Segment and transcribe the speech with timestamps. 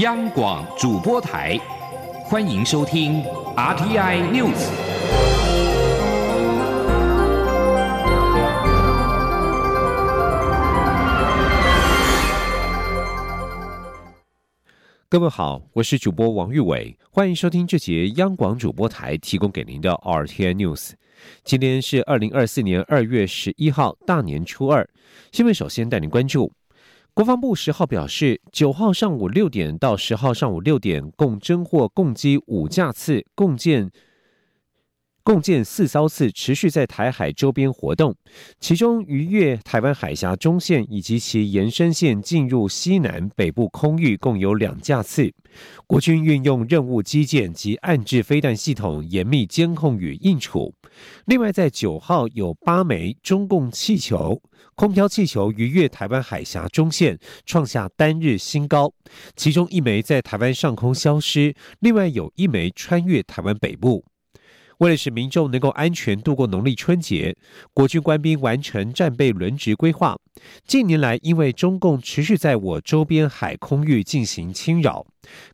[0.00, 1.58] 央广主播台，
[2.24, 3.22] 欢迎收听
[3.54, 4.70] RTI News。
[15.10, 20.92] 各位好，我是主播王玉伟，欢迎收听这节央广主播台提供给您的 RTI News。
[21.44, 24.88] 今天是二零二四年二月十一号，大年初二。
[25.30, 26.50] 新闻首先带您关注。
[27.12, 33.90] 国防部十号表示，九号上午六点到十号上午六点，共侦获共击五架次，共建。
[35.30, 38.16] 共建四艘次持续在台海周边活动，
[38.58, 45.32] 其中逾越台湾海峡中线以及其延伸线进入西南北部空域共有两架次。
[45.86, 50.74] 国军运用任务基建及暗制飞弹系统严密监控与应处。
[51.26, 54.42] 另外，在九号有八枚中共气球、
[54.74, 57.16] 空飘气球逾越台湾海峡中线，
[57.46, 58.92] 创下单日新高。
[59.36, 64.04] 其中一枚在台湾上空消失，另外有一枚穿越台湾北部。
[64.80, 67.36] 为了使民众能够安全度过农历春节，
[67.74, 70.18] 国军官兵完成战备轮值规划。
[70.66, 75.06] 近年来，因为中共持续在我周边海空域进行侵扰，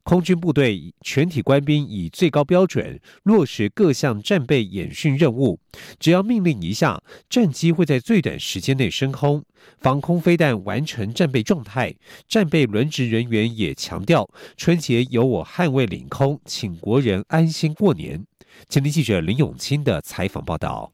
[0.04, 5.58] 空军部队全体官兵以最高标准落实各项战备演训任务。
[5.98, 9.42] 只要命令一下，战机会在最短时间内升空，
[9.80, 11.92] 防空飞弹完成战备状态。
[12.28, 18.24] 战备轮值人员也强调，春节由我捍卫领空，请国人安心过年。
[18.68, 20.92] 前天记者林永清的采访报道。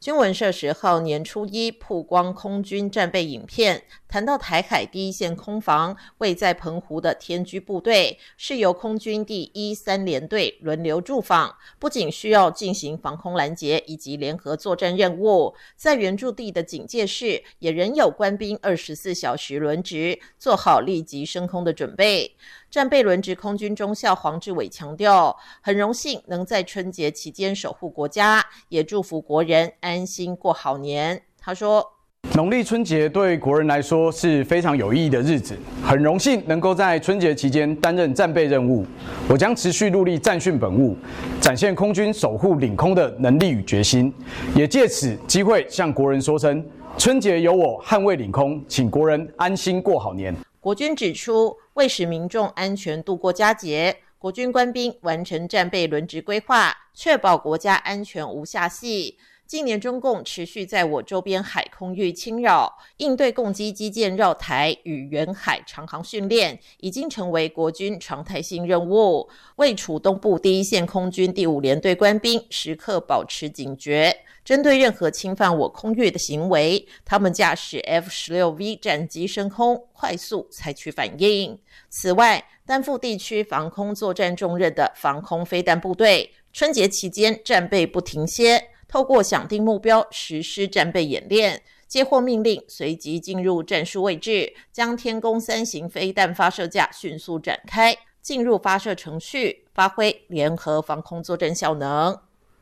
[0.00, 22.36] 军文社十号年初一曝光空军战备影片，谈到台海第一线空防位在澎湖的天居部队，是由空军第一三联队轮流驻防，不仅需要进行防空拦截以及联合作战任务，在原驻地的警戒室也仍有官兵二十四小时轮值，做好立即升空的准备。
[22.74, 31.22] 战备轮值空军中校黄志伟强调，很荣幸能在春节期间守护国家，也祝福国人安心过好年。
[31.40, 31.86] 他说
[32.34, 38.84] ：“农历春节对国人来说是非常有意义的日子，很荣幸能够在春节期间担任战备任务。
[39.28, 40.96] 我将持续努力战训本务，
[41.40, 44.12] 展现空军守护领空的能力与决心，
[44.52, 46.66] 也借此机会向国人说声：
[46.98, 59.18] 春节由我捍卫领空，请国人安心过好年。”国军指出，为使民众安全度过佳节，国军官兵完成战备轮值规划，确保国家安全无下隙。
[59.54, 69.30] 近年中共持续在我周边海空域侵扰，应对攻击基建绕台与远海长航训练，已经成为国军常态性任务。
[69.54, 81.56] 为处东部第一线空军第五联队官兵时刻保持警觉，针对任何侵犯我空域的行为，他们驾驶 F 十六 V 战机升空，快速采取反应。
[81.88, 88.70] 此外，担负地区防空作战重任的防空飞弹部队，春节期间战备不停歇。
[88.94, 102.16] 透过想定目标，实施战备演练，接获命令，随即进入战术位置，将天宫三型飞弹发射架迅速展开，进入发射程序，发挥联合防空作战效能。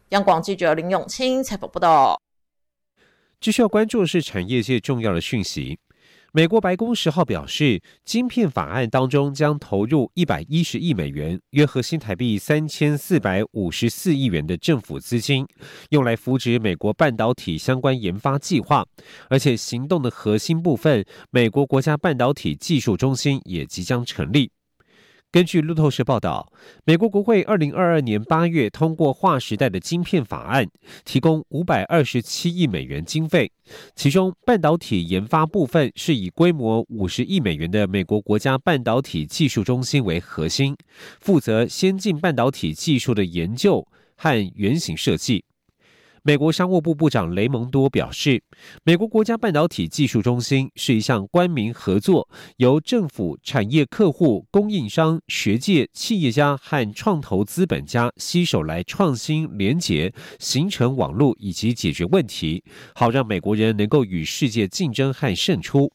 [0.09, 2.19] 央广记者林永清采访报道。
[3.39, 5.79] 继续要关注的是产业界重要的讯息。
[6.35, 15.47] 美国白宫十号表示，晶片法案当中将投入一百一十亿美元，约合新台币三千四百五十四亿元的政府资金，
[15.91, 18.83] 用来扶植美国半导体相关研发计划。
[19.29, 24.51] 而且，行动的核心部分，美国国家半导体技术中心也即将成立。
[25.33, 26.53] 根据路透社报道，
[26.85, 30.69] 美国国会二零二二年八月通过划时代的晶片法案，
[31.07, 33.51] 提供五百二十七亿美元经费，
[33.97, 40.77] 其中半导体研发部分是以规模五十亿美元的美国国家半导体技术中心为核心，
[41.23, 45.47] 负责先进半导体技术的研究和原型设计。
[46.25, 48.45] 美国商务部部长雷蒙多表示，
[48.85, 52.29] 美国国家半导体技术中心是一项官民合作，
[52.59, 62.63] 由政府、产业客户、供应商、学界、企业家和创投资本家携手来创新、连结、形成网络以及解决问题，
[62.95, 65.91] 好让美国人能够与世界竞争和胜出。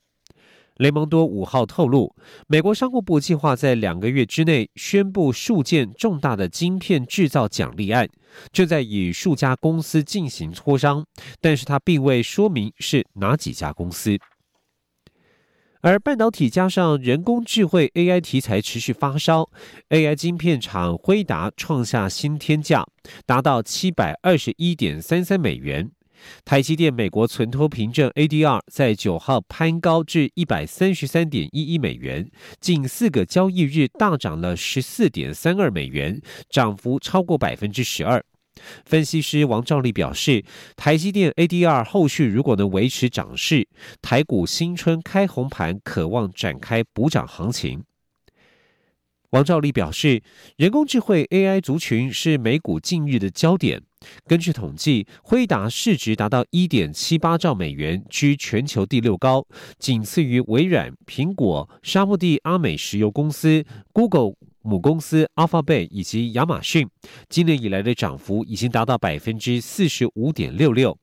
[0.77, 2.15] 雷蒙多五号透露，
[2.47, 8.07] 美国商务部计划在两个月之内宣布数件重大的晶片制造奖励案，
[8.51, 11.05] 正在与数家公司进行磋商，
[11.41, 14.17] 但是他并未说明是哪几家公司。
[15.81, 19.49] 而半导体加上人工智慧 AI 题材持续发烧
[19.89, 22.85] ，AI 晶片厂辉达创下新天价，
[23.25, 25.91] 达到七百二十一点三三美元。
[26.45, 32.29] 台积电美国存托凭证 ADR 在九号攀高至一百三十三点一一美元，
[32.59, 38.23] 近四个交易日大涨了十四点三二美元，涨幅超过百分之十二。
[38.85, 40.43] 分析师王兆立表示，
[40.75, 43.67] 台积电 ADR 后续如果能维持涨势，
[44.01, 47.83] 台股新春开红盘，渴望展开补涨行情。
[49.37, 50.23] 王兆立表示，
[50.55, 53.79] 人工智慧 AI 族群是美股近日的焦点。
[54.25, 59.45] 根据统计，辉达市值达到一点七八兆美元，居全球第六高，
[59.77, 63.63] 仅次于微软、苹果、沙漠地阿美石油公司、
[63.93, 64.33] Google。
[64.63, 66.85] 母公司 Alphabet 以及亚马逊
[67.29, 70.97] 今年以来的涨幅已经达到百分之四十五点六六，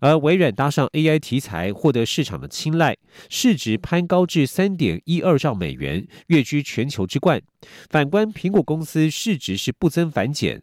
[0.00, 2.96] 而微软搭上 AI 题材获得市场的青睐，
[3.28, 7.42] 市值攀高至三点一二兆美元，跃居全球之冠。
[7.88, 10.62] 反观苹果公司市值是不增反减，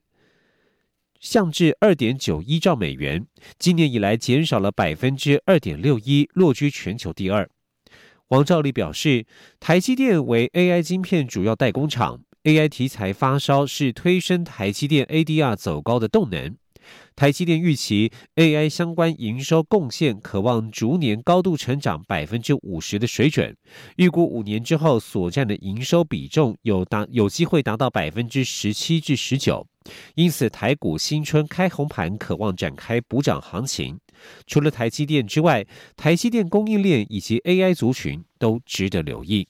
[1.20, 3.26] 降至二点九一兆美元，
[3.58, 7.50] 今年以来减少了百分之二点六一，落居全球第二。
[8.30, 9.26] 王兆立表示，
[9.60, 16.56] 台积电为 AI 晶片主要代工厂，AI 题材发烧是推升台积电 ADR 走高的动能。
[17.16, 23.56] 台积电预期 AI 相关营收贡献渴望逐年高度成长百分之五十的水准，
[23.98, 29.68] 预估五年之后所占的营收比重有达有机会达到百分之十七至十九。
[30.16, 34.00] 因此，台股新春开红盘，渴望展开补涨行情。
[34.48, 35.66] 除了台积电之外，
[35.98, 39.48] 台积电供应链以及 AI 族群都值得留意。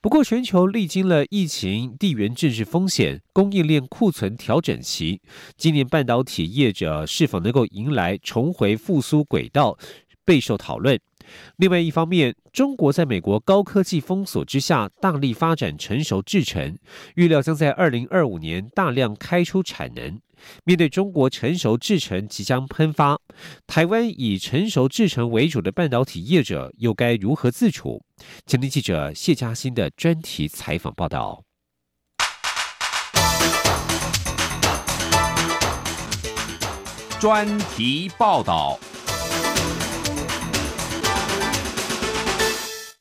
[0.00, 5.20] 不过，全球历经了疫情、地缘政治风险、供应链库存调整期，
[5.56, 9.76] 今年半导体业者是否能够迎来重回复苏轨道，
[10.24, 11.00] 备受讨论。
[11.56, 16.78] 另外一方面，中国在美国高科技封锁之下，大力发展成熟制程，
[17.16, 20.20] 预料将在二零二五年大量开出产能。
[20.64, 23.18] 面对中国成熟制程即将喷发，
[23.66, 28.02] 台湾以成熟制程为主的半导体业者又该如何自处？
[28.46, 31.44] 前听记者谢嘉欣的专题采访报道。
[37.20, 38.78] 专题报道。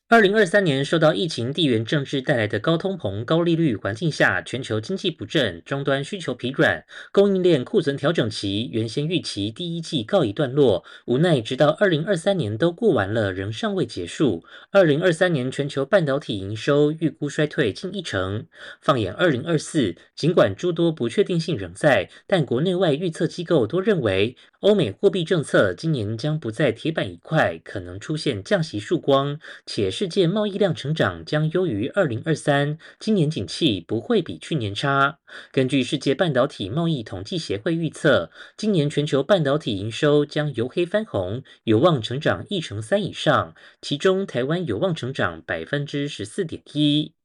[0.09, 14.45] 二零二三年受到疫情、地缘政治带来的高通膨、高利率环境下，全球经济不振，终端需求疲软，供应链库存调整期原先预期第一季告一段落，无奈直到二零二三年都过完了，仍尚未结束。
[14.71, 18.45] 二零二三年全球半导体营收预估衰退近一成。
[18.79, 24.37] 放眼二零二四，尽管诸多不确定性仍在，但国内外预测机构都认为。
[24.61, 35.17] 欧美货币政策今年将不再铁板一块，可能出现降息曙光，且世界贸易量成长将优于二零二三，今年景气不会比去年差。
[35.51, 47.16] 根据世界半导体贸易统计协会预测，今年全球半导体营收将由黑翻红，有望成长一成三以上，其中台湾有望成长百分之十四点一。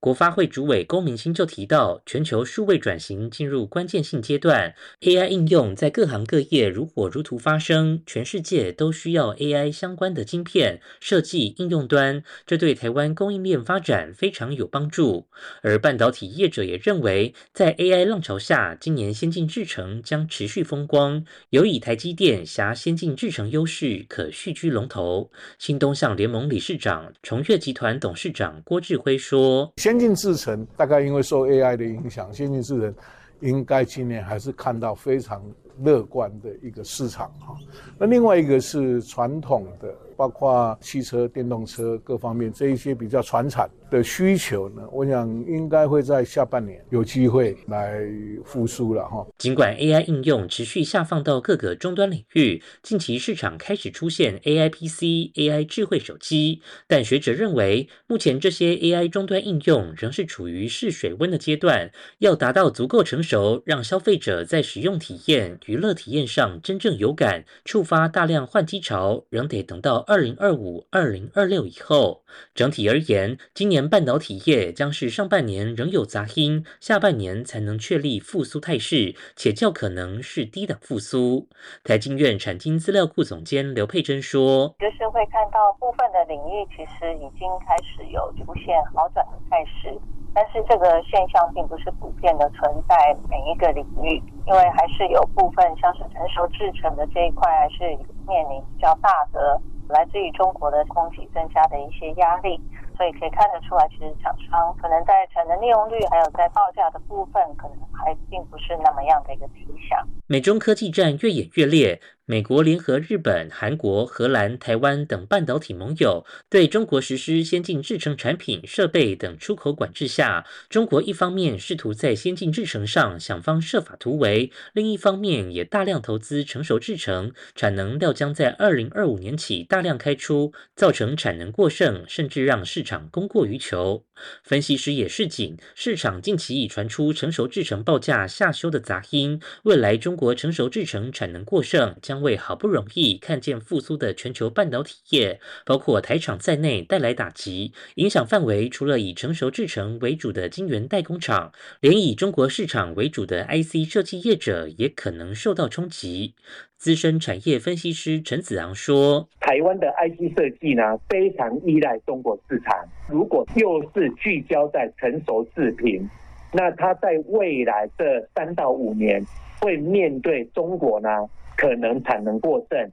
[0.00, 15.26] 国发会主委龚明鑫就提到，全球数位转型进入关键性阶段，AI 应用在各行各业如火如荼发生，全世界都需要 AI 相关的晶片设计应用端，这对台湾供应链发展非常有帮助。
[15.62, 25.30] 而半导体业者也认为，在 AI 浪潮下，今年先进制程将持续风光，有以台积电辖先进制程优势，可续居龙头。
[25.58, 29.57] 新东向联盟理事长、重越集团董事长郭志辉说。
[29.76, 32.94] 先进制程大概因为受 AI 的影响，先进制程
[33.40, 35.42] 应该今年还是看到非常
[35.80, 37.56] 乐观的一个市场哈。
[37.98, 43.70] 那另外一个是传统的，包括汽车、电动车各方面这一些比较传产。
[43.90, 47.98] 的需求呢，我想应该会在下半年有机会来
[48.44, 49.26] 复苏了哈。
[49.38, 72.22] 尽管 AI 应用持续下放到各个终端领域，近期市场开始出现 AI PC、AI 智慧手机，但学者认为，目前这些 AI 终端应用仍是处于试水温的阶段，要达到足够成熟，让消费者在使用体验、娱乐体验上真正有感，触发大量换机潮，仍得等到二零二五、二零二六以后。
[72.54, 73.88] 整体而言，今年。
[73.88, 81.48] 半导体业将是上半年仍有杂音，下半年才能确立复苏态势，且较可能是低档复苏。
[81.84, 89.96] 台经院产经资料库总监刘佩珍说：“就是会看到部分的领域其实已经开始有出现好转的态势，
[90.34, 92.94] 但是这个现象并不是普遍的存在
[93.30, 97.88] 每一个领域，因为还是有部分像是成熟制成的这一块还是
[98.26, 99.58] 面临比较大的
[99.88, 102.60] 来自于中国的供给增加的一些压力。”
[102.98, 110.04] 所以可以看得出来，其实厂商可能在产能利用率还有在报价的部分，可能还并不是那么样的一个理想。
[110.26, 112.00] 美中科技战越演越烈。
[112.30, 134.04] 美国联合日本、韩国、荷兰、台湾等半导体盟友对中国实施先进制程产品、设备等出口管制下，中国一方面试图在先进制程上想方设法突围，另一方面也大量投资成熟制程，产能料将在二零二五年起大量开出，造成产能过剩，甚至让市场供过于求。
[134.42, 142.18] 分析师也示警，市场近期已传出成熟制程报价下修的杂音，未来中国成熟制程产能过剩将。
[142.18, 156.34] 为好不容易看见复苏的全球半导体业，包括台厂在内带来打击，影响范围除了以成熟制程为主的晶圆代工厂，连以中国市场为主的 IC 设计业者也可能受到冲击。
[156.78, 162.72] 资深产业分析师陈子昂说：“台湾的 IC 设计呢，非常依赖中国市场，
[163.08, 166.08] 如果又是聚焦在成熟制品，
[166.52, 169.20] 那它在未来这三到五年
[169.60, 171.08] 会面对中国呢？”
[171.56, 172.88] 可能产能过剩，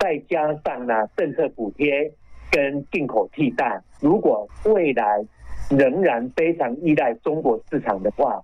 [0.00, 2.10] 再加上呢政策补贴
[2.50, 5.22] 跟进口替代，如果未来
[5.70, 8.42] 仍然非常依赖中国市场的话，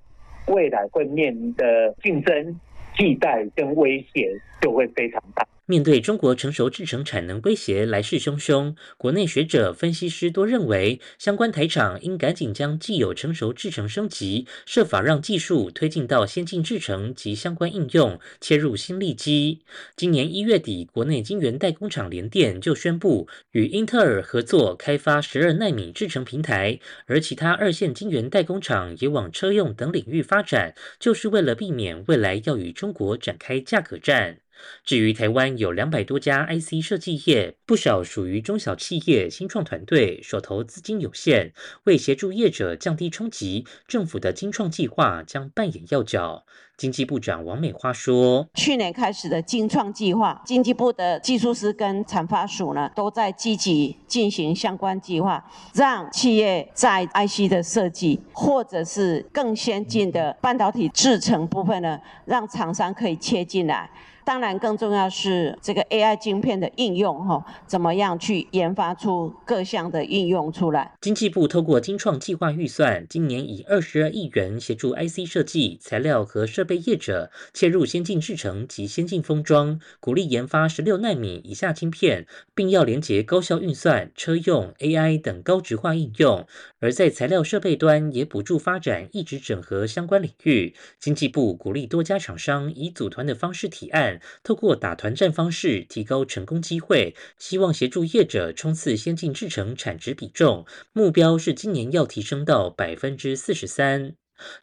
[0.48, 2.60] 未来会面临的竞争、
[2.94, 5.46] 替代跟威胁就会非常大。
[5.64, 19.60] 面对中国成熟制程产能威胁来势汹汹，国内学者分析师多认为，相关台厂应赶紧将既有成熟制程升级，设法让技术推进到先进制程及相关应用，切入新利基。
[19.96, 34.40] 今年一月底，国内晶圆代工厂联电就宣布与英特尔合作开发十二纳米制程平台，而其他二线晶圆代工厂也往车用等领域发展，就是为了避免未来要与中国展开价格战。
[34.84, 41.52] 至于台湾有两百多家 IC 设计业，不少属于中小企业、新创团队，手头资金有限，
[41.84, 46.44] 为协助业者降低冲击，政府的精创计划将扮演要角。
[46.78, 63.88] 经济部长王美花说：“去年开始的精创计划，经济部的技术师跟产发署呢，都在积极进行相关计划，让企业在 IC 的设计，或者是更先进的半导体制成部分呢，让厂商可以切进来。”
[64.24, 70.92] 当然，更重要是这个 AI 晶片的应用，哈，怎么样去研发出各项的应用出来？
[71.00, 86.46] 经济部透过金创计划预算，今年以二十二亿元协助 IC 设计、材料和设备业者切入先进制程及先进封装，鼓励研发十六纳米以下晶片，并要连接高效运算、车用 AI 等高值化应用。
[86.82, 90.74] 而在材料设备端，也补助发展一直整合相关领域。
[90.98, 94.20] 经济部鼓励多家厂商以组团的方式提案。
[94.42, 104.16] 透过打团战方式提高成功机会，希望协助业者冲刺先进制程产值比重，目标是今年要提升到百分之四十三。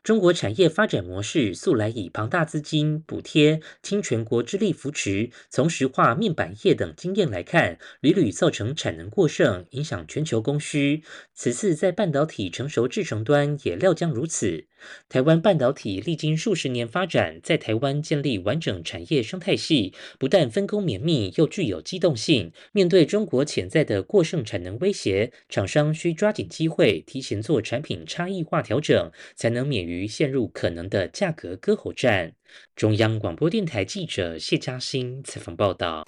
[0.04, 11.04] 中国产业发展模式素来以庞大资金补贴、倾全国之力扶持，从石化、面板业等经验来看，屡屡造成产能过剩，影响全球供需。
[11.34, 14.69] 此次在半导体成熟制程端也料将如此。
[15.08, 22.52] 台湾半导体历经数十年发展，在台湾建立完整产业生态系，不但分工绵密，又具有机动性。
[22.72, 32.34] 面对中国潜在的过剩产能威胁，厂商需抓紧机会，提前做产品差异化调整，才能免于陷入可能的价格割喉战。
[32.76, 36.04] 中央广播电台记者谢嘉欣采访报道。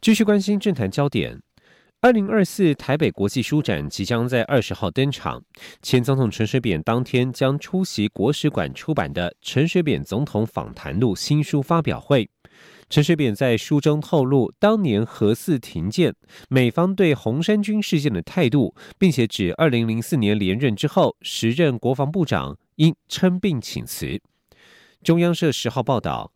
[0.00, 1.40] 继续关心政坛焦点。
[2.02, 5.40] 二零二四台北国际书展即将在二十号登场，
[5.82, 12.28] 前总统陈水扁当天将出席国史馆出版的《陈水扁总统访谈录》新书发表会。
[12.90, 16.12] 陈水扁在书中透露当年核四停建、
[16.48, 24.20] 美方对红衫军事件的态度，并且指二零零四年连任之后，时任国防部长因称病请辞。
[25.04, 26.32] 中央社十号报道。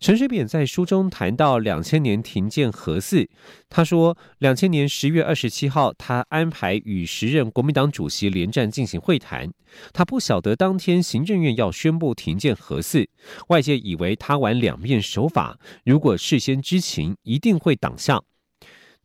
[0.00, 3.28] 陈水扁在书中谈到两千年停建核四，
[3.68, 9.52] 他说，两千年十月二十七号，他安排与时任国民党主席连战进行会谈，
[9.92, 13.06] 他不晓得当天行政院要宣布停建核四，
[13.48, 18.22] 外界以为他玩两面手法，如果事先知情，一定会挡下。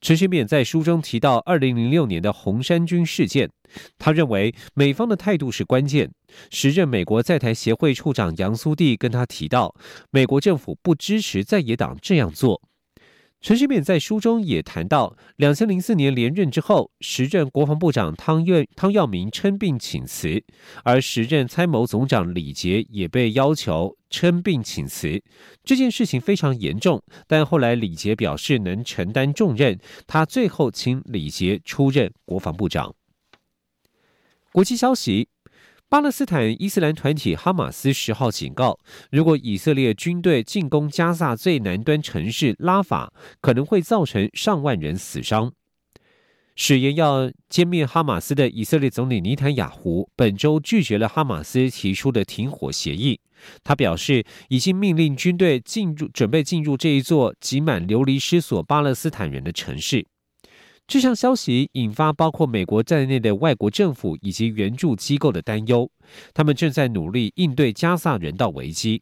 [0.02, 3.50] 陈水扁在书中提到二零零六年的红衫军事件，
[3.98, 6.12] 他认为美方的态度是关键。
[6.52, 9.74] 时任美国在台协会处长杨苏蒂跟他提到，
[10.12, 12.62] 美国政府不支持在野党这样做。
[13.46, 20.44] 陈水扁在书中也谈到，两千零四年连任之后，时任国防部长汤岳汤耀明称病请辞，
[20.84, 25.22] 而时任参谋总长李杰也被要求称病请辞。
[25.64, 32.96] 这件事情非常严重，但后来李杰表示能承担重任，他最后请李杰出任国防部长。
[34.52, 35.30] 国际消息：
[35.88, 38.80] 巴勒斯坦伊斯兰团体哈马斯十号警告，
[39.12, 45.54] 如果以色列军队进攻加萨最南端城市拉法，可能会造成上万人死伤。
[46.56, 53.20] 誓言要歼灭哈马斯的以色列总理尼坦雅胡本周拒绝了哈马斯提出的停火协议。
[53.64, 60.08] 他表示，已经命令军队进入，准备进入这一座挤满流离失所巴勒斯坦人的城市。
[60.88, 65.90] 这项消息引发包括美国在内的外国政府以及援助机构的担忧，
[66.34, 69.02] 他们正在努力应对加萨人道危机。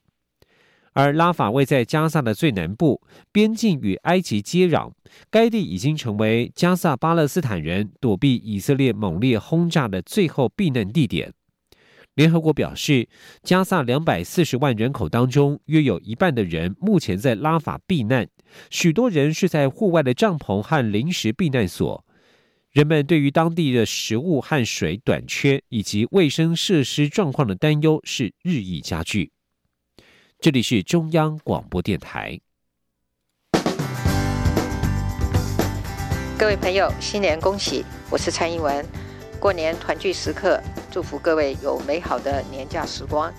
[0.93, 4.91] 而拉法位在加萨的最南部，边境与埃及接壤，
[5.29, 11.33] 该地已经成为加萨巴勒斯坦人躲避以色列猛烈轰炸的最后避难地点。
[12.15, 13.10] 联合国表示，
[13.41, 18.27] 加萨两百四十万人口当中，约有一半的人目前在拉法避难，
[18.70, 22.05] 许多人是在户外的帐篷和临时避难所。
[22.72, 29.32] 人们对于当地的食物和水短缺以及卫生设施状况的担忧是日益加剧。
[30.39, 32.39] 这里是中央广播电台。
[36.38, 37.86] 各位朋友，新年恭喜！
[38.12, 38.86] 我是蔡英文。
[39.43, 40.57] 过年团聚时刻，
[40.89, 43.29] 祝福各位有美好的年假时光。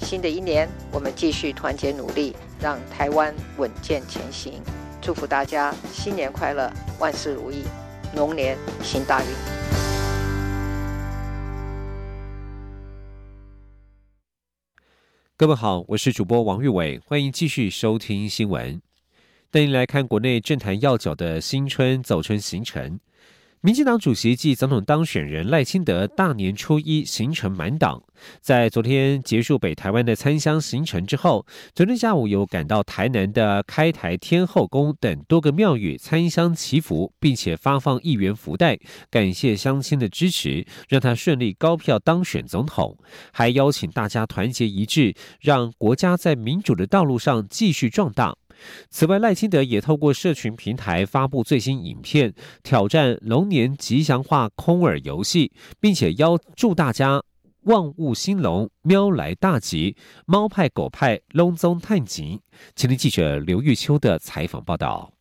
[0.00, 4.62] 新的一年，我们继续团结努力，让台湾稳健前行。
[5.02, 7.64] 祝福大家新年快乐，万事如意，
[8.14, 9.26] 龙年行大运。
[15.36, 18.80] 各位好，我是主播王玉伟，欢迎继续收听新闻。
[19.50, 23.00] 带您来看国内政坛要角的新春走春行程。
[23.60, 28.00] 民进党主席暨总统当选人赖清德大年初一行程满档，
[28.40, 38.78] 在昨天结束北台湾的参乡行程之后，昨天下午有赶到台南的开台天后宫等多个庙宇参香祈福，并且发放一元福袋，
[39.10, 42.96] 感谢乡亲的支持，让他顺利高票当选总统，
[43.32, 48.36] 还邀请大家团结一致，让国家在民主的道路上继续壮大。
[48.90, 57.22] 此外，赖清德也透过社群平台发布最新影片，挑战龙年吉祥话空耳游戏，并且邀祝大家
[57.64, 62.40] 万物兴隆，喵来大吉，猫派狗派龙宗探吉。
[62.74, 65.12] 请听记者刘玉秋的采访报道。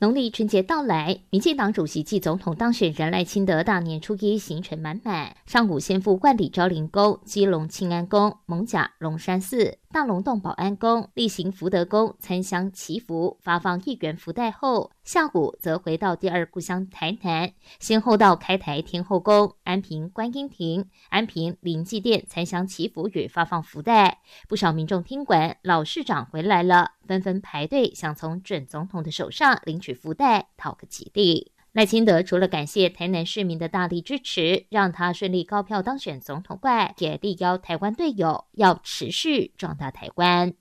[0.00, 5.34] 农历春节到来，民进党主席暨总统当选人赖清德大年初一行程满满。
[5.44, 24.20] 上午先赴万里昭陵宫、基隆庆安宫、蒙甲龙山寺、大龙洞保安宫、例行福德宫参香祈福，发放一元福袋后，下午则回到第二故乡台南，先后到开台天后宫、安平观音亭、安平灵济殿参香祈福与发放福袋。
[24.46, 26.92] 不少民众听闻老市长回来了。
[27.06, 31.52] 纷纷排队，想从准总统的手上领取福袋，讨个吉利。
[31.78, 40.52] 赖清德除了感谢台南市民的大力支持，让他顺利高票当选总统外，也力邀台湾队友要持续壮大台湾。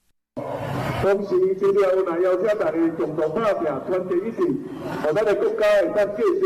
[1.01, 4.47] 同时，接下来我来邀请大家共同拍拼，团结一致，
[5.03, 6.45] 让咱的国家会当继续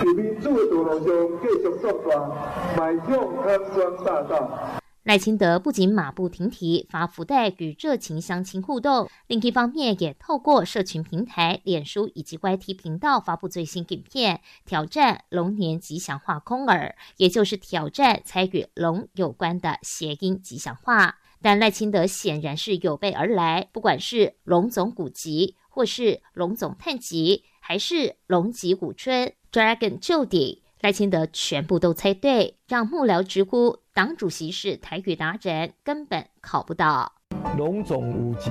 [0.00, 3.06] 在民主的道路上继续壮大，迈向
[3.44, 4.80] 康庄大道。
[5.06, 21.18] 赖清德不仅马不停蹄发福袋与热情乡亲互动，另一方面也透过社群平台、脸书以及 YT 频道发布最新影片，挑战龙年吉祥话空耳，也就是挑战参与龙有关的谐音吉祥话。
[21.40, 30.64] 但赖清德显然是有备而来，不管是龙总古籍，或是龙总探吉，还是龙吉古春 Dragon 就底。
[30.82, 37.12] 赖清德全部都猜对，让幕僚直呼党主席是台语达人，根本考不到。
[37.56, 38.50] 龙总五级，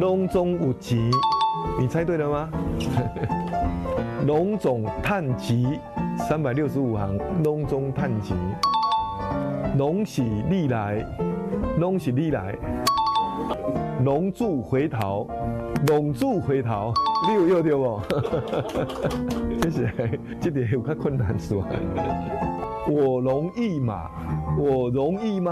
[0.00, 1.10] 龙总五级，
[1.78, 2.48] 你猜对了吗？
[4.24, 5.66] 龙总探级，
[6.16, 8.32] 三百六十五行，龙总探级，
[9.76, 11.04] 龙喜历来，
[11.78, 12.56] 龙喜历来，
[14.02, 15.28] 龙柱回头。
[15.88, 16.92] 龙柱回头，
[17.28, 18.00] 你有要对不？
[19.62, 21.66] 谢谢，这点有较困难是吧？
[22.88, 24.10] 我容易吗？
[24.58, 25.50] 我容易吗？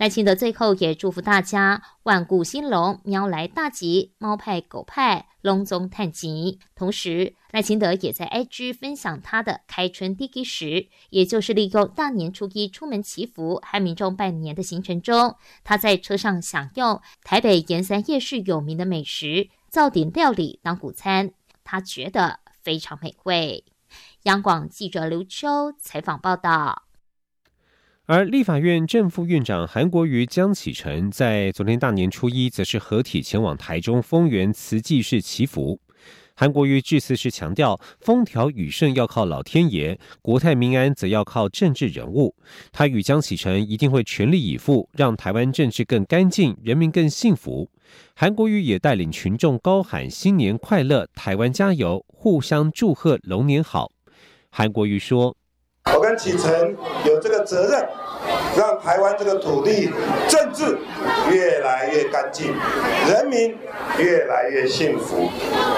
[0.00, 6.58] 赖清德最后也祝福大家万古兴隆，喵来大吉，猫派狗派龙宗探吉。
[6.74, 21.32] 同时，赖清德也在 IG 分享他的开春第一时，也就是利用大年初一出门祈福和民众拜年的行程中，他在车上享用台北盐山夜市有名的美食灶鼎料理当午餐，
[21.62, 23.66] 他觉得非常美味。
[24.22, 26.84] 央广记者刘秋采访报道。
[28.12, 35.78] 而立法院正副院长韩国瑜、江启臣在昨天大年初一，则是合体前往台中丰原慈济市祈福。
[36.34, 42.34] 韩国瑜致辞时强调，风调雨顺要靠老天爷，国泰民安则要靠政治人物。
[42.72, 47.70] 他与江启臣一定会全力以赴，让台湾政治更干净，人民更幸福。
[48.16, 53.92] 韩国瑜也带领群众高喊“新年快乐，台湾加油”，互相祝贺龙年好。
[54.52, 55.36] 韩国瑜说
[55.94, 57.88] ：“我跟启程有这个责任。”
[58.56, 59.90] 让台湾这个土地
[60.28, 60.76] 政治
[61.30, 62.54] 越来越干净，
[63.08, 63.56] 人民
[63.96, 65.30] 越来越幸福。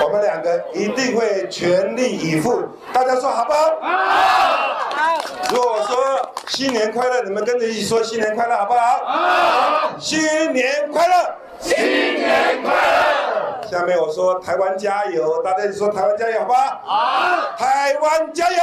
[0.03, 3.59] 我们两个一定会全力以赴，大家说好不好？
[3.81, 5.21] 好。
[5.51, 8.81] 如果我说新年快乐，你们跟着一起说新年快乐，好不好？
[9.05, 9.99] 好。
[9.99, 11.37] 新年快乐！
[11.61, 13.69] 新年快乐！
[13.71, 16.81] 下面我说台湾加油，大家一起说台湾加油，好不好？
[16.85, 17.57] 好。
[17.57, 18.59] 台湾加油！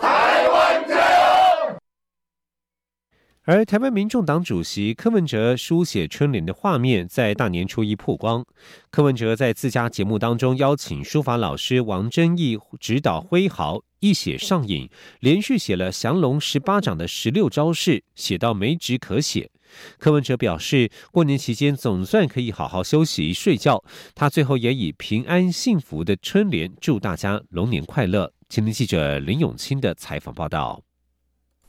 [0.00, 1.78] 台湾加油！
[3.44, 8.44] 而台湾民众党主席柯文哲书写春联的画面在大年初一曝光。
[8.90, 14.88] 柯文哲在自家节目当中邀请书法老师王真义指导挥毫，一写上瘾，
[15.20, 19.50] 连续写了降龙十八掌的十六招式，写到没纸可写。
[19.98, 23.82] 柯文哲表示，过年期间总算可以好好休息睡觉。
[24.14, 28.34] 他最后也以平安幸福的春联祝大家龙年快乐。
[28.52, 30.82] 青年记者林永清的采访报道。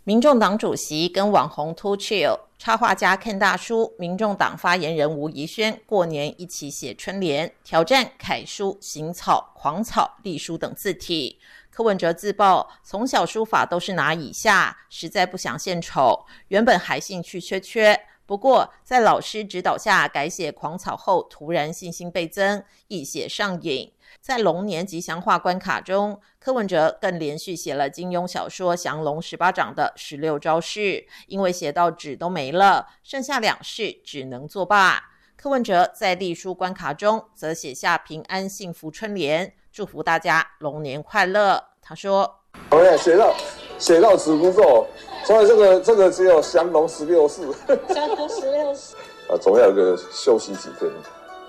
[0.03, 11.39] 民众党主席跟网红 Two Chill、插画家 Ken 大叔、民众党发言人吴怡轩过年一起写春联，挑战楷书、行草、狂草、隶书等字体。
[11.71, 23.89] 柯文哲自曝从小书法都是拿以下，实在不想献丑，原本还兴趣缺缺，不过在老师指导下改写狂草后，突然信心倍增，一写上瘾。
[24.23, 35.11] 在龙年吉祥话关卡中，柯文哲更连续写了金庸小说《降龙十八掌》的十六招式，因为写到纸都没了，剩下两式只能作罢。
[35.35, 41.61] 柯文哲在隶书关卡中则写下平安幸福春联，祝福大家龙年快乐。
[41.81, 42.39] 他说
[42.71, 43.35] ：“哦，写到
[43.77, 44.87] 写到纸不够，
[45.25, 47.41] 所以这个这个只有降龙十六式。
[47.93, 48.95] 降龙十六式
[49.27, 50.89] 啊，总要有个休息几天，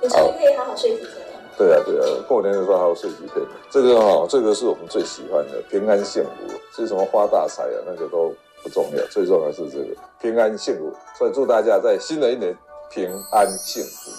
[0.03, 1.09] 你说可以好好睡几天。”
[1.57, 3.45] 对啊，对啊，过年的时候还要睡几天。
[3.71, 6.31] 这个哈，这个是我们最喜欢的，平安幸福。
[6.75, 10.93] 是什么发大财啊，那个都不重要，最重要是这个平安幸福。
[11.17, 12.57] 所以祝大家在新的一年
[12.91, 14.11] 平安幸福。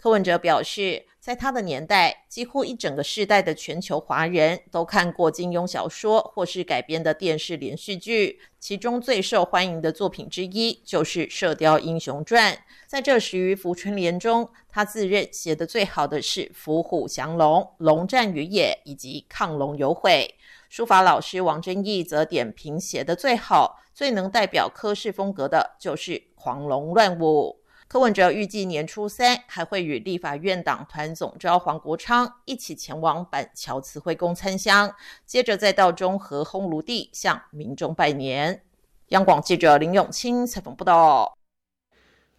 [0.00, 1.02] 柯文哲表示。
[1.28, 12.54] 在他的年代，几乎一整个世代的全球华人都看过金庸小说或是改编的电视连续剧，其中最受欢迎的作品之一就是《射雕英雄传》。
[12.86, 20.34] 在这十余幅春联中，他自认写的最好的是“伏虎降龙”“龙战于野”以及“亢龙有悔”。
[20.70, 27.58] 书法老师王真义则点评写的最好、最能代表科氏风格的就是“狂龙乱舞”。
[27.88, 38.62] 柯文哲预计年初三还会与立法院党团总召黄国昌一起前往板桥慈惠宫参香，接着再到中和烘炉地向民众拜年。
[39.08, 41.37] 央广记者林永清采访报道。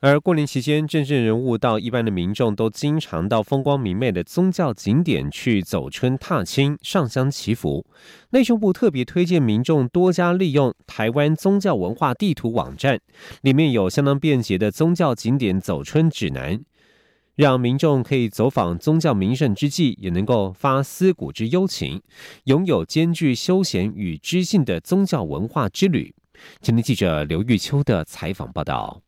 [0.02, 7.86] 而过年期间，政治人物到一般的民众都经常到风光明媚的宗教景点去走春踏青、上香祈福。
[8.30, 12.98] 内政部特别推荐民众多加利用台湾宗教文化地图网站，
[13.42, 16.62] 里面有相当便捷的宗教景点走春指南，
[17.36, 22.02] 让民众可以走访宗教名胜之际，也能够发思古之幽情，
[22.46, 26.16] 拥有兼具休闲与知性的宗教文化之旅。
[26.62, 29.02] 今天记者刘玉秋的采访报道。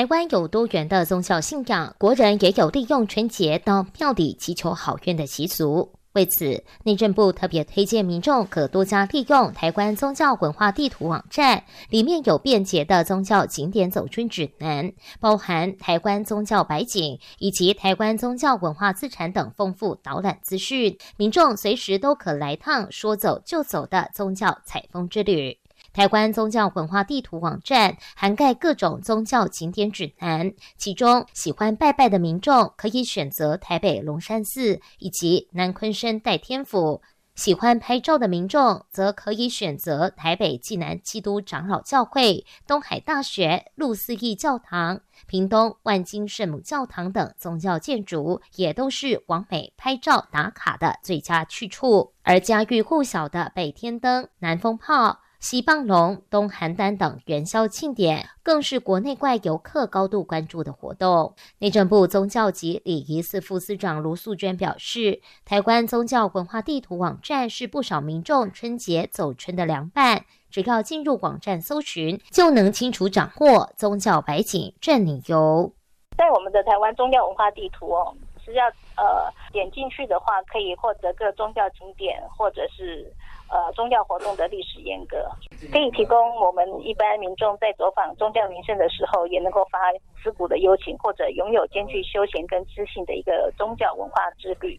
[0.00, 5.92] 台湾有多元的宗教信仰，国人也有利用春节到庙里祈求好运的习俗。
[6.14, 25.59] 为此，内政部特别推荐民众可多加利用台湾宗教文化地图网站，里面有便捷的宗教景点走春指南，包含台湾宗教白景以及台湾宗教文化资产等丰富导览资讯，民众随时都可来趟说走就走的宗教采风之旅。
[25.92, 37.00] 台湾宗教文化地图网站涵盖各种宗教景点指南，其中喜欢拜拜的民众可以选择台北龙山寺以及南昆山代天府；
[37.34, 52.12] 喜欢拍照的民众则可以选择台北济南基督长老教会、东海大学、路思义教堂、屏东万金圣母教堂等宗教建筑，也都是往美拍照打卡的最佳去处。
[52.22, 55.18] 而家喻户晓的北天灯、南风炮。
[55.40, 61.34] 西棒龙、东邯郸等元宵庆典，更是国内外游客高度关注的活动。
[61.60, 75.72] 内政部宗教及礼仪司副司长卢素娟表示，台湾宗教文化地图网站是不少民众春节走春的良伴，只要进入网站搜寻，就能清楚掌握宗教白景、正旅游。
[76.18, 78.14] 在我们的台湾宗教文化地图哦。
[78.42, 78.64] 是要
[78.96, 83.12] 呃点进去的话，可以获得各宗教景点或者是
[83.50, 85.28] 呃宗教活动的历史严格，
[85.72, 89.78] 可以提供我们一般民众在走访宗教名胜的时候，也能够发
[90.22, 94.78] 自古的幽情，或者拥有兼具休闲跟知性的一个宗教文化之旅。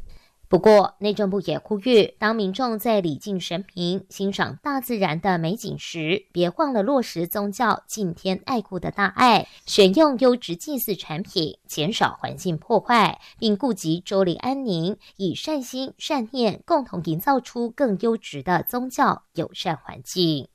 [0.51, 20.49] 不过，内政部也呼吁，当民众在礼敬神明、欣赏大自然的美景时，别忘了落实宗教敬天爱故的大爱，选用优质祭祀产品，减少环境破坏，并顾及周礼安宁，以善心善念共同营造出更优质的宗教友善环境。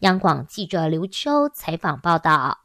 [0.00, 2.59] 央广记者刘秋采访报道。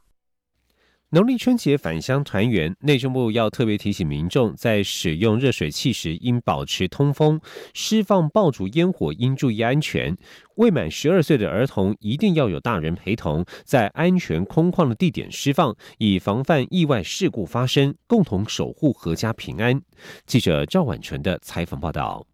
[1.10, 7.38] 农历春节返乡团圆，内政部要特别提醒民众，在使用热水器时应保持通风；
[7.74, 10.16] 释放爆竹烟火应注意安全。
[10.56, 19.80] 未满十二岁的儿童一定要有大人陪同，在安全空旷的地点释放，以防范意外事故发生，共同守护阖家平安。
[20.26, 22.26] 记者赵婉纯的采访报道。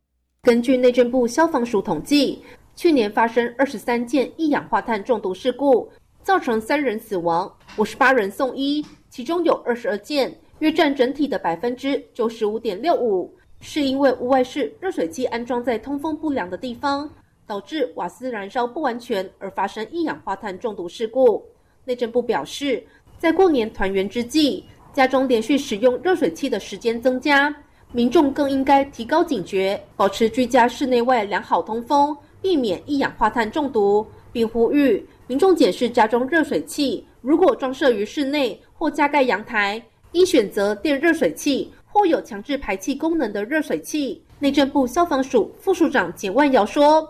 [0.45, 2.43] 根据内政部消防署统计，
[2.75, 5.93] 去年发生二十三件一氧化碳中毒事故。
[6.23, 17.11] 造成三人死亡，五十八人送医，其中有二十二件，约占整体的百分之九十五点六五，是因为屋外式热水器安装在通风不良的地方，
[17.47, 21.45] 导致瓦斯燃烧不完全而发生一氧化碳中毒事故。
[21.85, 22.83] 内政部表示，
[23.19, 27.53] 在过年团圆之际，家中连续使用热水器的时间增加，
[27.91, 35.07] 民众更应该提高警觉，保持居家室内外良好通风，避免一氧化碳中毒，并呼吁。
[35.27, 44.23] 民众检视家中热水器，如果装设于室内或加盖阳台，应选择电热水器或有强制排气功能的热水器。
[44.39, 47.09] 内政部消防署副署长简万尧说：“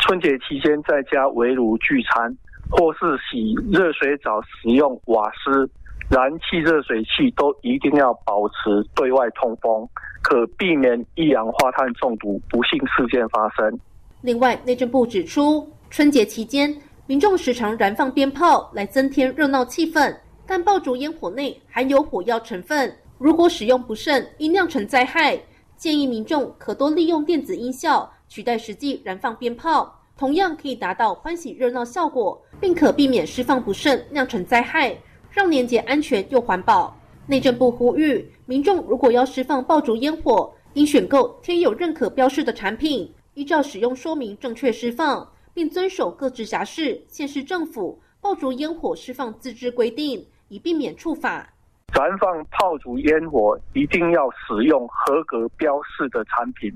[0.00, 2.34] 春节期间在家围炉聚餐，
[2.70, 2.98] 或是
[3.30, 5.68] 洗热水澡使用瓦斯、
[6.08, 9.86] 燃气热水器，都一定要保持对外通风，
[10.22, 13.78] 可避免一氧化碳中毒不幸事件发生。”
[14.22, 16.74] 另外，内政部指出，春节期间。
[17.08, 25.36] 民众时常燃放鞭炮来增添热闹气氛，但爆竹烟火内含有火药成分，如果使用不慎，易酿成灾害。
[25.76, 34.96] 建议民众可多利用电子音效取代实际燃放鞭炮，同样可以达到欢喜热闹效果，并可避免释放不慎酿成灾害，
[35.32, 36.96] 让年节安全又环保。
[37.26, 45.28] 内政部呼吁民众，如果要释放爆竹烟火，应选购贴有认可标示的产品，依照使用说明正确释放。
[45.54, 51.48] 并遵守各直辖市、县市政府爆竹烟火释放自治规定，以避免触法。
[51.92, 56.72] 燃放炮竹烟火一定要使用合格标示的产品。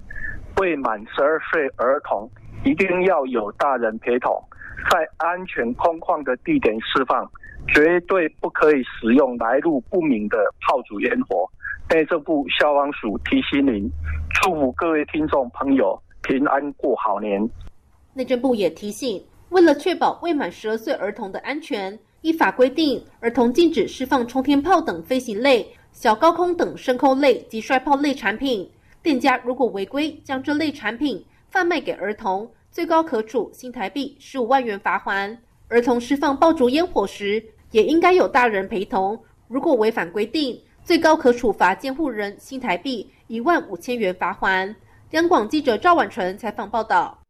[0.58, 2.28] 未满十二岁儿童
[2.64, 4.42] 一定要有大人陪同，
[4.90, 7.30] 在安全空旷的地点释放，
[7.68, 11.48] 绝对不可以使用来路不明的炮竹烟火。
[11.90, 13.88] 内政部消防署提醒您，
[14.42, 17.48] 祝福各位听众朋友平安过好年。
[18.14, 28.70] 内政部也提醒，为了确保未满十二岁儿童的安全，依法规定，儿童禁止释放冲天炮等飞行类、小高空等升空类及摔炮类产品。
[29.02, 35.36] 店家如果违规将这类产品贩卖给儿童，最高可处新台币十五万元罚款。
[35.68, 39.20] 儿童释放爆竹烟火时，也应该有大人陪同。
[39.48, 44.74] 如果违反规定，最高可处罚监护人新台币一万五千元罚款。
[45.10, 47.23] 央广记者赵婉纯采访报道。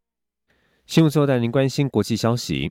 [0.86, 2.70] 新闻最后带您关心国际消息。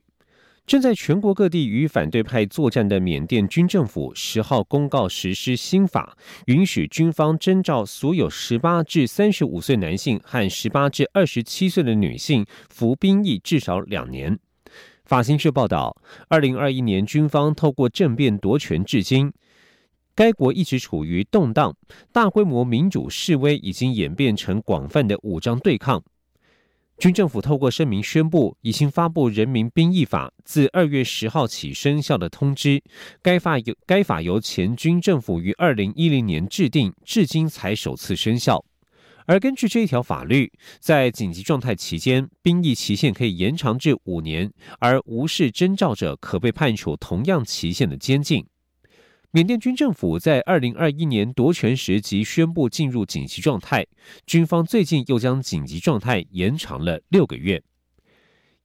[0.66, 14.38] 正在全国各地与反对派作战的缅甸军政府十号公告实施新法，允许军方征召所有十八至三十五岁男性和十八至二十七岁的女性服兵役至少两年。
[15.04, 19.30] 法新社报道，二零二一年军方透过政变夺权至今，
[20.14, 21.76] 该国一直处于动荡，
[22.10, 26.02] 大规模民主示威已经演变成广泛的武装对抗。
[26.98, 32.82] 军政府透过声明宣布，已经发布《人民兵役法》，自二月十号起生效的通知。
[33.20, 38.64] 该法由该法由前军政府于二零一零年制定，至今才首次生效。
[39.26, 48.46] 而根据这一条法律，在紧急状态期间，兵役期限可以延长至五年，而无视征召者可被判处同样期限的监禁。
[49.34, 53.84] 缅甸军政府在二零二一年夺权时即宣布进入紧急状态，
[54.26, 57.60] 军方最近又将紧急状态延长了六个月。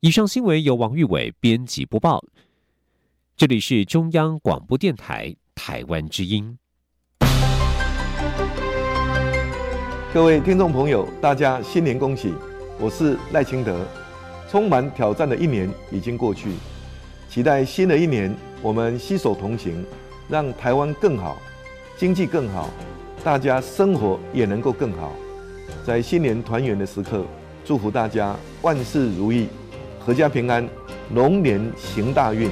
[0.01, 2.23] 以上新闻由王玉伟编辑播报，
[3.35, 6.55] 这里是中央广播电台台湾之音。
[10.13, 12.31] 各位听众朋友，大家新年恭喜！
[12.79, 13.87] 我是赖清德。
[14.47, 16.51] 充满挑战的一年已经过去，
[17.27, 19.83] 期待新的一年，我们携手同行。
[20.29, 21.37] 让台湾更好，
[21.97, 22.69] 经济更好，
[23.23, 25.11] 大家生活也能够更好。
[25.83, 27.25] 在新年团圆的时刻，
[27.65, 29.47] 祝福大家万事如意，
[30.05, 30.67] 阖家平安，
[31.15, 32.49] 龙年行大运。